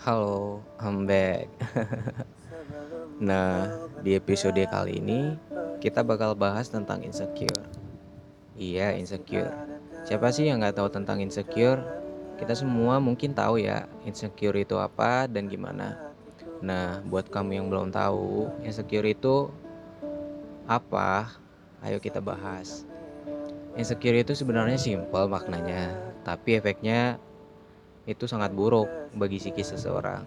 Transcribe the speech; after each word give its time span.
Halo, 0.00 0.64
I'm 0.80 1.04
back. 1.04 1.48
Nah, 3.16 3.72
di 4.04 4.12
episode 4.12 4.60
kali 4.68 5.00
ini 5.00 5.40
kita 5.80 6.04
bakal 6.04 6.36
bahas 6.36 6.68
tentang 6.68 7.00
insecure. 7.00 7.64
Iya, 8.56 8.92
insecure. 8.92 9.48
Siapa 10.04 10.28
sih 10.28 10.44
yang 10.48 10.60
nggak 10.60 10.76
tahu 10.76 10.92
tentang 10.92 11.24
insecure? 11.24 11.80
Kita 12.36 12.52
semua 12.52 13.00
mungkin 13.00 13.32
tahu 13.32 13.56
ya, 13.56 13.88
insecure 14.04 14.60
itu 14.60 14.76
apa 14.76 15.24
dan 15.32 15.48
gimana. 15.48 15.96
Nah, 16.60 17.00
buat 17.08 17.32
kamu 17.32 17.56
yang 17.56 17.66
belum 17.72 17.88
tahu, 17.88 18.52
insecure 18.60 19.08
itu 19.08 19.48
apa? 20.68 21.32
Ayo 21.80 21.96
kita 21.96 22.20
bahas. 22.20 22.84
Insecure 23.80 24.20
itu 24.20 24.32
sebenarnya 24.32 24.76
simpel 24.76 25.28
maknanya, 25.28 26.05
tapi 26.26 26.58
efeknya 26.58 27.22
itu 28.02 28.26
sangat 28.26 28.50
buruk 28.50 28.90
bagi 29.14 29.38
psikis 29.38 29.78
seseorang. 29.78 30.26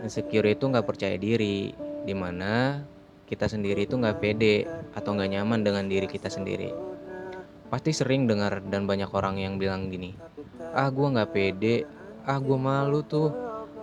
Insecure 0.00 0.48
itu 0.48 0.64
nggak 0.64 0.88
percaya 0.88 1.20
diri, 1.20 1.76
di 2.08 2.14
mana 2.16 2.80
kita 3.28 3.44
sendiri 3.52 3.84
itu 3.84 4.00
nggak 4.00 4.16
pede 4.16 4.64
atau 4.96 5.12
nggak 5.12 5.36
nyaman 5.36 5.60
dengan 5.60 5.84
diri 5.92 6.08
kita 6.08 6.32
sendiri. 6.32 6.72
Pasti 7.68 7.92
sering 7.92 8.24
dengar 8.24 8.64
dan 8.64 8.88
banyak 8.88 9.12
orang 9.12 9.36
yang 9.36 9.60
bilang 9.60 9.92
gini, 9.92 10.16
ah 10.72 10.88
gue 10.88 11.08
nggak 11.08 11.32
pede, 11.36 11.84
ah 12.24 12.40
gue 12.40 12.56
malu 12.56 13.04
tuh, 13.04 13.28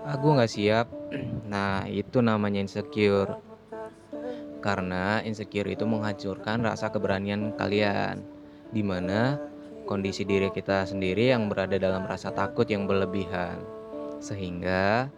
ah 0.02 0.18
gue 0.18 0.32
nggak 0.34 0.52
siap. 0.52 0.88
Nah 1.52 1.84
itu 1.92 2.24
namanya 2.24 2.64
insecure. 2.64 3.36
Karena 4.64 5.20
insecure 5.26 5.68
itu 5.68 5.84
menghancurkan 5.84 6.64
rasa 6.64 6.88
keberanian 6.88 7.52
kalian, 7.60 8.24
di 8.72 8.80
mana 8.80 9.51
kondisi 9.86 10.28
diri 10.28 10.50
kita 10.54 10.86
sendiri 10.88 11.34
yang 11.34 11.50
berada 11.52 11.78
dalam 11.78 12.06
rasa 12.06 12.34
takut 12.34 12.66
yang 12.70 12.86
berlebihan. 12.86 13.62
Sehingga 14.22 15.10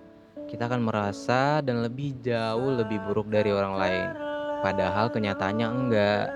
kita 0.47 0.69
akan 0.69 0.85
merasa 0.85 1.59
dan 1.65 1.81
lebih 1.81 2.19
jauh 2.21 2.77
lebih 2.77 3.01
buruk 3.09 3.31
dari 3.33 3.49
orang 3.49 3.75
lain. 3.75 4.09
Padahal 4.63 5.11
kenyataannya 5.11 5.67
enggak. 5.67 6.27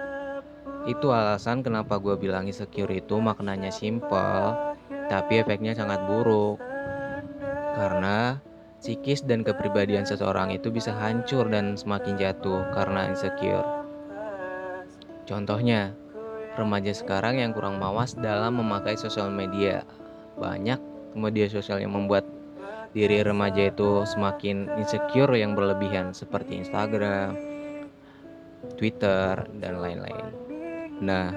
Itu 0.87 1.11
alasan 1.11 1.63
kenapa 1.63 1.99
gue 1.99 2.15
bilang 2.15 2.47
insecure 2.47 2.91
itu 2.91 3.19
maknanya 3.19 3.71
simple, 3.71 4.55
tapi 5.11 5.43
efeknya 5.43 5.75
sangat 5.75 6.03
buruk. 6.07 6.59
Karena 7.75 8.39
psikis 8.79 9.23
dan 9.27 9.43
kepribadian 9.43 10.07
seseorang 10.07 10.55
itu 10.55 10.71
bisa 10.71 10.95
hancur 10.95 11.47
dan 11.51 11.75
semakin 11.75 12.15
jatuh 12.15 12.71
karena 12.71 13.11
insecure. 13.11 13.67
Contohnya, 15.27 15.91
remaja 16.57 16.89
sekarang 16.91 17.37
yang 17.37 17.53
kurang 17.53 17.77
mawas 17.77 18.17
dalam 18.17 18.57
memakai 18.57 18.97
sosial 18.97 19.29
media. 19.29 19.85
Banyak 20.41 20.81
media 21.13 21.45
sosial 21.45 21.79
yang 21.79 21.93
membuat 21.93 22.25
diri 22.97 23.21
remaja 23.21 23.69
itu 23.69 24.03
semakin 24.09 24.73
insecure 24.81 25.37
yang 25.37 25.53
berlebihan 25.53 26.17
seperti 26.17 26.57
Instagram, 26.65 27.37
Twitter, 28.73 29.45
dan 29.61 29.73
lain-lain. 29.77 30.25
Nah, 30.97 31.29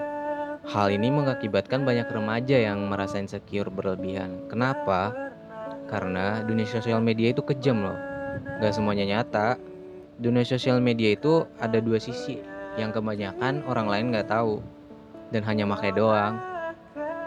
hal 0.65 0.89
ini 0.89 1.13
mengakibatkan 1.13 1.85
banyak 1.85 2.09
remaja 2.09 2.57
yang 2.57 2.89
merasa 2.89 3.21
insecure 3.21 3.69
berlebihan. 3.69 4.49
Kenapa? 4.49 5.13
Karena 5.85 6.41
dunia 6.41 6.65
sosial 6.65 7.05
media 7.05 7.37
itu 7.37 7.45
kejam 7.45 7.85
loh. 7.85 7.99
Gak 8.65 8.73
semuanya 8.73 9.05
nyata. 9.21 9.61
Dunia 10.21 10.45
sosial 10.45 10.81
media 10.81 11.17
itu 11.17 11.49
ada 11.61 11.81
dua 11.81 11.97
sisi 11.97 12.41
yang 12.77 12.93
kebanyakan 12.93 13.65
orang 13.67 13.89
lain 13.89 14.13
gak 14.15 14.29
tahu 14.31 14.61
dan 15.31 15.43
hanya 15.47 15.67
pakai 15.67 15.95
doang. 15.95 16.39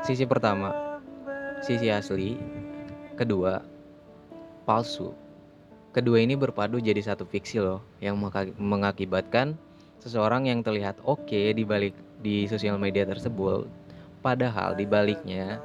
Sisi 0.03 0.27
pertama, 0.27 0.99
sisi 1.63 1.87
asli. 1.87 2.35
Kedua, 3.15 3.61
palsu. 4.67 5.15
Kedua 5.93 6.17
ini 6.19 6.33
berpadu 6.33 6.81
jadi 6.81 6.99
satu 6.99 7.23
fiksi 7.29 7.61
loh 7.61 7.85
yang 8.01 8.17
mengakibatkan 8.57 9.53
seseorang 10.01 10.49
yang 10.49 10.65
terlihat 10.65 10.99
oke 11.05 11.53
di 11.53 11.63
balik 11.63 11.93
di 12.19 12.49
sosial 12.49 12.75
media 12.81 13.05
tersebut 13.05 13.69
padahal 14.25 14.73
di 14.73 14.87
baliknya 14.87 15.59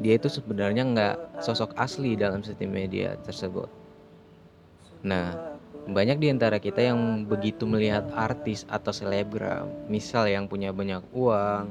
dia 0.00 0.16
itu 0.16 0.32
sebenarnya 0.32 0.82
nggak 0.86 1.16
sosok 1.44 1.76
asli 1.76 2.16
dalam 2.16 2.40
sosial 2.40 2.72
media 2.72 3.20
tersebut. 3.20 3.68
Nah, 5.04 5.36
banyak 5.88 6.18
di 6.20 6.28
antara 6.28 6.60
kita 6.60 6.84
yang 6.84 7.24
begitu 7.24 7.64
melihat 7.64 8.04
artis 8.12 8.68
atau 8.68 8.92
selebgram, 8.92 9.70
misal 9.88 10.28
yang 10.28 10.44
punya 10.44 10.74
banyak 10.74 11.00
uang, 11.16 11.66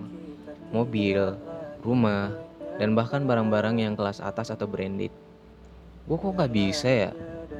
mobil, 0.74 1.38
rumah, 1.86 2.34
dan 2.82 2.98
bahkan 2.98 3.28
barang-barang 3.28 3.78
yang 3.78 3.94
kelas 3.94 4.24
atas 4.24 4.50
atau 4.50 4.66
branded. 4.66 5.14
Gue 6.10 6.18
kok 6.18 6.34
nggak 6.34 6.54
bisa 6.54 6.90
ya? 6.90 7.12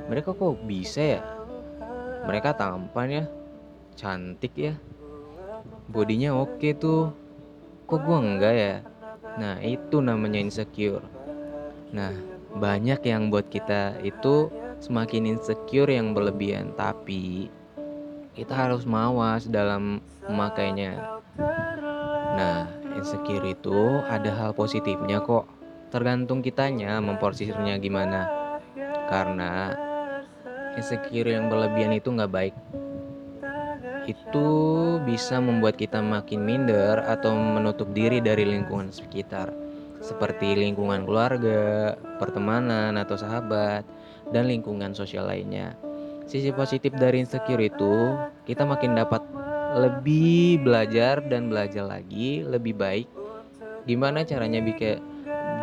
Mereka 0.10 0.34
kok 0.34 0.58
bisa 0.66 1.02
ya? 1.20 1.22
Mereka 2.26 2.58
tampan 2.58 3.08
ya, 3.10 3.26
cantik 3.94 4.54
ya, 4.58 4.74
bodinya 5.90 6.38
oke 6.38 6.70
tuh. 6.78 7.14
Kok 7.90 8.00
gue 8.06 8.18
enggak 8.22 8.54
ya? 8.54 8.76
Nah, 9.42 9.58
itu 9.66 9.98
namanya 9.98 10.38
insecure. 10.38 11.02
Nah, 11.90 12.14
banyak 12.54 13.02
yang 13.02 13.34
buat 13.34 13.50
kita 13.50 13.98
itu 14.06 14.54
semakin 14.80 15.36
insecure 15.36 15.92
yang 15.92 16.16
berlebihan, 16.16 16.76
tapi 16.76 17.52
kita 18.36 18.56
harus 18.56 18.88
mawas 18.88 19.48
dalam 19.48 20.00
memakainya. 20.26 21.20
Nah, 22.36 22.72
insecure 22.96 23.44
itu 23.48 24.00
ada 24.08 24.32
hal 24.32 24.52
positifnya 24.56 25.20
kok. 25.20 25.48
Tergantung 25.92 26.40
kitanya 26.40 27.00
memporsirnya 27.04 27.76
gimana. 27.78 28.28
Karena 29.10 29.74
insecure 30.78 31.34
yang 31.34 31.50
berlebihan 31.50 31.98
itu 31.98 32.14
nggak 32.14 32.32
baik 32.32 32.56
itu 34.10 34.50
bisa 35.06 35.38
membuat 35.38 35.78
kita 35.78 36.02
makin 36.02 36.42
minder 36.42 36.98
atau 37.06 37.38
menutup 37.38 37.94
diri 37.94 38.18
dari 38.18 38.42
lingkungan 38.42 38.90
sekitar, 38.90 39.54
seperti 40.02 40.58
lingkungan 40.58 41.06
keluarga, 41.06 41.94
pertemanan 42.18 42.98
atau 42.98 43.14
sahabat, 43.14 43.86
dan 44.30 44.50
lingkungan 44.50 44.94
sosial 44.94 45.30
lainnya. 45.30 45.74
Sisi 46.30 46.54
positif 46.54 46.94
dari 46.94 47.26
insecure 47.26 47.66
itu, 47.66 48.14
kita 48.46 48.62
makin 48.62 48.94
dapat 48.94 49.26
lebih 49.78 50.62
belajar 50.66 51.22
dan 51.26 51.50
belajar 51.50 51.86
lagi 51.86 52.42
lebih 52.46 52.78
baik. 52.78 53.08
Gimana 53.86 54.26
caranya 54.26 54.62
bikin 54.62 55.02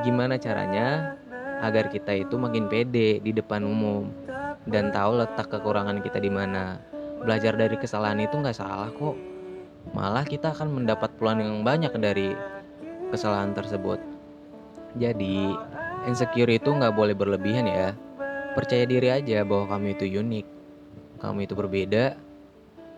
gimana 0.03 0.39
caranya 0.39 1.19
agar 1.63 1.91
kita 1.91 2.15
itu 2.15 2.39
makin 2.39 2.71
pede 2.71 3.19
di 3.19 3.33
depan 3.35 3.65
umum 3.67 4.07
dan 4.67 4.91
tahu 4.95 5.23
letak 5.23 5.51
kekurangan 5.51 6.03
kita 6.03 6.19
di 6.23 6.31
mana 6.31 6.79
belajar 7.23 7.55
dari 7.59 7.75
kesalahan 7.79 8.23
itu 8.23 8.35
nggak 8.39 8.55
salah 8.55 8.91
kok. 8.91 9.17
Malah 9.95 10.27
kita 10.27 10.51
akan 10.51 10.83
mendapat 10.83 11.15
peluang 11.17 11.39
yang 11.43 11.63
banyak 11.63 11.95
dari 11.99 12.35
kesalahan 13.15 13.55
tersebut. 13.55 14.03
Jadi, 14.99 15.55
insecure 16.11 16.51
itu 16.51 16.75
nggak 16.75 16.95
boleh 16.95 17.15
berlebihan 17.15 17.71
ya. 17.71 17.95
Percaya 18.57 18.89
diri 18.89 19.13
aja 19.13 19.45
bahwa 19.45 19.69
kamu 19.77 20.01
itu 20.01 20.17
unik. 20.17 20.47
Kamu 21.21 21.45
itu 21.45 21.53
berbeda. 21.53 22.17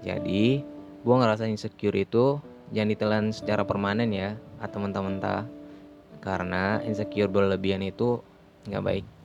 Jadi, 0.06 0.62
gue 1.02 1.14
ngerasa 1.18 1.50
insecure 1.50 1.98
itu 1.98 2.38
jangan 2.70 2.90
ditelan 2.94 3.24
secara 3.34 3.66
permanen 3.66 4.14
ya 4.14 4.38
atau 4.62 4.78
mentah-mentah. 4.78 5.50
Karena 6.22 6.78
insecure 6.86 7.26
berlebihan 7.26 7.82
itu 7.82 8.22
nggak 8.70 8.84
baik. 8.86 9.17